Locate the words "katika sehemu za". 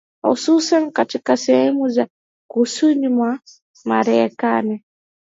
0.91-2.07